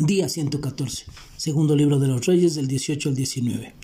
Día 0.00 0.28
114, 0.28 1.06
segundo 1.36 1.74
libro 1.74 1.98
de 1.98 2.06
los 2.06 2.24
Reyes 2.24 2.54
del 2.54 2.68
18 2.68 3.08
al 3.08 3.16
19. 3.16 3.74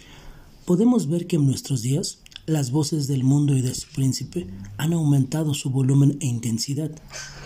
Podemos 0.65 1.09
ver 1.09 1.27
que 1.27 1.35
en 1.35 1.45
nuestros 1.45 1.83
días 1.83 2.21
las 2.47 2.71
voces 2.71 3.09
del 3.09 3.25
mundo 3.25 3.57
y 3.57 3.63
de 3.63 3.75
su 3.75 3.89
príncipe 3.89 4.47
han 4.77 4.93
aumentado 4.93 5.55
su 5.55 5.71
volumen 5.71 6.17
e 6.21 6.27
intensidad, 6.27 6.93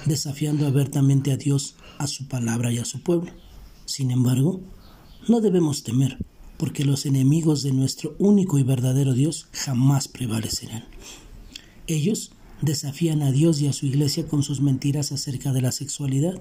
desafiando 0.04 0.66
abiertamente 0.66 1.32
a 1.32 1.38
Dios, 1.38 1.76
a 1.96 2.06
su 2.06 2.28
palabra 2.28 2.70
y 2.70 2.76
a 2.76 2.84
su 2.84 3.00
pueblo. 3.00 3.32
Sin 3.86 4.10
embargo, 4.10 4.60
no 5.28 5.40
debemos 5.40 5.82
temer, 5.82 6.18
porque 6.58 6.84
los 6.84 7.06
enemigos 7.06 7.62
de 7.62 7.72
nuestro 7.72 8.16
único 8.18 8.58
y 8.58 8.64
verdadero 8.64 9.14
Dios 9.14 9.48
jamás 9.52 10.08
prevalecerán. 10.08 10.84
Ellos 11.86 12.32
desafían 12.60 13.22
a 13.22 13.32
Dios 13.32 13.62
y 13.62 13.66
a 13.66 13.72
su 13.72 13.86
iglesia 13.86 14.26
con 14.26 14.42
sus 14.42 14.60
mentiras 14.60 15.10
acerca 15.10 15.54
de 15.54 15.62
la 15.62 15.72
sexualidad, 15.72 16.38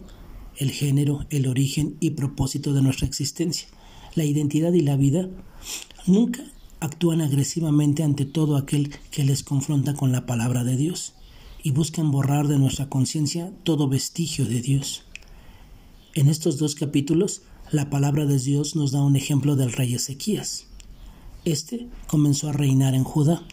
el 0.57 0.71
género, 0.71 1.25
el 1.29 1.47
origen 1.47 1.95
y 1.99 2.11
propósito 2.11 2.73
de 2.73 2.81
nuestra 2.81 3.07
existencia, 3.07 3.68
la 4.15 4.25
identidad 4.25 4.73
y 4.73 4.82
la 4.82 4.97
vida, 4.97 5.29
nunca 6.05 6.43
actúan 6.79 7.21
agresivamente 7.21 8.04
ante 8.04 8.25
todo 8.25 8.57
aquel 8.57 8.93
que 9.11 9.23
les 9.23 9.43
confronta 9.43 9.93
con 9.93 10.11
la 10.11 10.25
palabra 10.25 10.63
de 10.63 10.77
Dios 10.77 11.13
y 11.63 11.71
buscan 11.71 12.11
borrar 12.11 12.47
de 12.47 12.59
nuestra 12.59 12.89
conciencia 12.89 13.51
todo 13.63 13.87
vestigio 13.87 14.46
de 14.46 14.61
Dios. 14.61 15.04
En 16.13 16.29
estos 16.29 16.57
dos 16.57 16.75
capítulos, 16.75 17.41
la 17.71 17.89
palabra 17.89 18.25
de 18.25 18.39
Dios 18.39 18.75
nos 18.75 18.91
da 18.91 19.04
un 19.04 19.15
ejemplo 19.15 19.55
del 19.55 19.74
rey 19.74 19.93
Ezequías. 19.93 20.68
Este 21.46 21.87
comenzó 22.07 22.49
a 22.49 22.54
reinar 22.54 22.96
en 22.96 23.04
Judá 23.04 23.43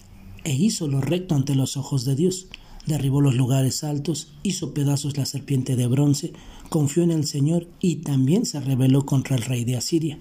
e 0.45 0.53
hizo 0.55 0.87
lo 0.89 1.01
recto 1.01 1.35
ante 1.35 1.55
los 1.55 1.77
ojos 1.77 2.05
de 2.05 2.15
Dios, 2.15 2.47
derribó 2.87 3.21
los 3.21 3.35
lugares 3.35 3.85
altos, 3.85 4.29
hizo 4.43 4.75
pedazos 4.75 5.17
la 5.17 5.27
serpiente 5.27 5.77
de 5.77 5.87
bronce, 5.87 6.33
confió 6.69 7.03
en 7.03 7.11
el 7.11 7.27
Señor 7.27 7.67
y 7.81 7.97
también 7.97 8.47
se 8.47 8.61
rebeló 8.61 9.07
contra 9.07 9.37
el 9.37 9.43
rey 9.43 9.65
de 9.65 9.77
Asiria. 9.77 10.19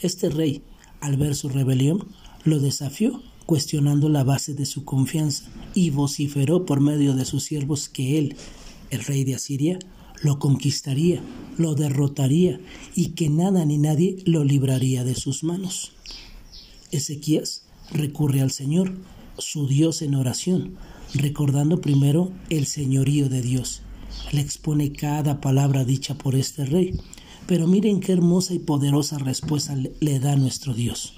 Este 0.00 0.28
rey, 0.28 0.62
al 1.00 1.16
ver 1.16 1.34
su 1.34 1.48
rebelión, 1.48 2.06
lo 2.44 2.60
desafió, 2.60 3.22
cuestionando 3.46 4.08
la 4.08 4.24
base 4.24 4.54
de 4.54 4.66
su 4.66 4.84
confianza, 4.84 5.44
y 5.74 5.90
vociferó 5.90 6.66
por 6.66 6.80
medio 6.80 7.14
de 7.14 7.24
sus 7.24 7.44
siervos 7.44 7.88
que 7.88 8.18
él, 8.18 8.36
el 8.90 9.04
rey 9.04 9.24
de 9.24 9.34
Asiria, 9.34 9.78
lo 10.22 10.38
conquistaría, 10.38 11.22
lo 11.56 11.74
derrotaría, 11.74 12.60
y 12.94 13.10
que 13.10 13.28
nada 13.28 13.64
ni 13.64 13.78
nadie 13.78 14.16
lo 14.24 14.44
libraría 14.44 15.04
de 15.04 15.14
sus 15.14 15.44
manos. 15.44 15.92
Ezequías 16.90 17.64
recurre 17.90 18.40
al 18.40 18.50
Señor, 18.50 18.94
su 19.38 19.66
Dios 19.66 20.02
en 20.02 20.14
oración, 20.14 20.76
recordando 21.14 21.80
primero 21.80 22.32
el 22.50 22.66
señorío 22.66 23.28
de 23.28 23.42
Dios. 23.42 23.82
Le 24.32 24.40
expone 24.40 24.92
cada 24.92 25.40
palabra 25.40 25.84
dicha 25.84 26.14
por 26.14 26.34
este 26.34 26.64
rey. 26.64 26.98
Pero 27.46 27.66
miren 27.66 28.00
qué 28.00 28.12
hermosa 28.12 28.52
y 28.52 28.58
poderosa 28.58 29.18
respuesta 29.18 29.74
le 29.74 30.20
da 30.20 30.36
nuestro 30.36 30.74
Dios. 30.74 31.14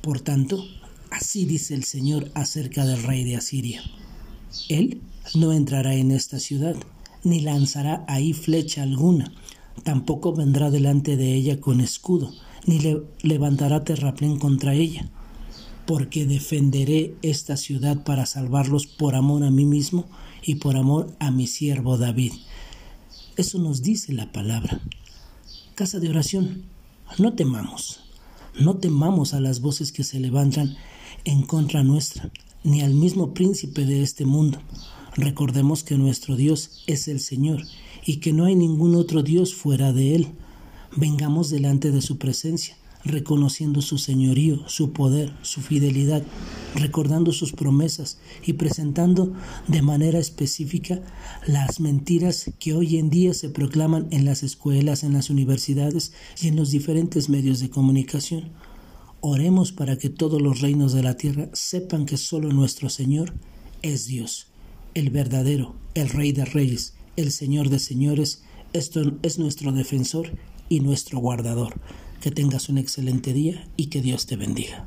Por 0.00 0.20
tanto, 0.20 0.64
así 1.10 1.44
dice 1.44 1.74
el 1.74 1.84
Señor 1.84 2.30
acerca 2.34 2.86
del 2.86 3.02
rey 3.02 3.24
de 3.24 3.36
Asiria. 3.36 3.82
Él 4.68 5.02
no 5.34 5.52
entrará 5.52 5.94
en 5.94 6.10
esta 6.10 6.38
ciudad, 6.38 6.76
ni 7.22 7.40
lanzará 7.40 8.04
ahí 8.08 8.32
flecha 8.32 8.82
alguna, 8.82 9.30
tampoco 9.82 10.32
vendrá 10.32 10.70
delante 10.70 11.16
de 11.16 11.34
ella 11.34 11.60
con 11.60 11.80
escudo, 11.82 12.32
ni 12.64 12.78
le 12.78 13.02
levantará 13.22 13.84
terraplén 13.84 14.38
contra 14.38 14.74
ella 14.74 15.10
porque 15.86 16.26
defenderé 16.26 17.14
esta 17.22 17.56
ciudad 17.56 18.02
para 18.04 18.26
salvarlos 18.26 18.86
por 18.86 19.14
amor 19.14 19.44
a 19.44 19.50
mí 19.50 19.64
mismo 19.64 20.06
y 20.42 20.56
por 20.56 20.76
amor 20.76 21.14
a 21.20 21.30
mi 21.30 21.46
siervo 21.46 21.96
David. 21.96 22.32
Eso 23.36 23.58
nos 23.58 23.82
dice 23.82 24.12
la 24.12 24.32
palabra. 24.32 24.80
Casa 25.74 26.00
de 26.00 26.08
oración, 26.08 26.64
no 27.18 27.34
temamos, 27.34 28.00
no 28.58 28.76
temamos 28.76 29.32
a 29.34 29.40
las 29.40 29.60
voces 29.60 29.92
que 29.92 30.04
se 30.04 30.18
levantan 30.18 30.76
en 31.24 31.42
contra 31.42 31.82
nuestra, 31.82 32.30
ni 32.64 32.80
al 32.80 32.94
mismo 32.94 33.32
príncipe 33.32 33.84
de 33.84 34.02
este 34.02 34.24
mundo. 34.24 34.58
Recordemos 35.14 35.84
que 35.84 35.96
nuestro 35.96 36.36
Dios 36.36 36.82
es 36.86 37.08
el 37.08 37.20
Señor 37.20 37.62
y 38.04 38.16
que 38.16 38.32
no 38.32 38.46
hay 38.46 38.56
ningún 38.56 38.96
otro 38.96 39.22
Dios 39.22 39.54
fuera 39.54 39.92
de 39.92 40.16
Él. 40.16 40.28
Vengamos 40.96 41.50
delante 41.50 41.90
de 41.90 42.02
su 42.02 42.18
presencia 42.18 42.76
reconociendo 43.06 43.82
su 43.82 43.98
señorío, 43.98 44.68
su 44.68 44.92
poder, 44.92 45.32
su 45.42 45.60
fidelidad, 45.60 46.22
recordando 46.74 47.32
sus 47.32 47.52
promesas 47.52 48.18
y 48.44 48.54
presentando 48.54 49.32
de 49.68 49.82
manera 49.82 50.18
específica 50.18 51.00
las 51.46 51.80
mentiras 51.80 52.50
que 52.58 52.74
hoy 52.74 52.98
en 52.98 53.10
día 53.10 53.34
se 53.34 53.48
proclaman 53.48 54.08
en 54.10 54.24
las 54.24 54.42
escuelas, 54.42 55.04
en 55.04 55.12
las 55.12 55.30
universidades 55.30 56.12
y 56.40 56.48
en 56.48 56.56
los 56.56 56.70
diferentes 56.70 57.28
medios 57.28 57.60
de 57.60 57.70
comunicación. 57.70 58.50
Oremos 59.20 59.72
para 59.72 59.96
que 59.96 60.10
todos 60.10 60.40
los 60.40 60.60
reinos 60.60 60.92
de 60.92 61.02
la 61.02 61.16
tierra 61.16 61.48
sepan 61.52 62.06
que 62.06 62.16
solo 62.16 62.50
nuestro 62.52 62.90
Señor 62.90 63.34
es 63.82 64.06
Dios, 64.06 64.48
el 64.94 65.10
verdadero, 65.10 65.74
el 65.94 66.08
Rey 66.08 66.32
de 66.32 66.44
Reyes, 66.44 66.94
el 67.16 67.32
Señor 67.32 67.70
de 67.70 67.78
Señores, 67.78 68.42
esto 68.72 69.00
es 69.22 69.38
nuestro 69.38 69.72
defensor 69.72 70.30
y 70.68 70.80
nuestro 70.80 71.18
guardador. 71.18 71.80
Que 72.20 72.30
tengas 72.30 72.68
un 72.68 72.78
excelente 72.78 73.32
día 73.32 73.66
y 73.76 73.86
que 73.86 74.00
Dios 74.00 74.26
te 74.26 74.36
bendiga. 74.36 74.86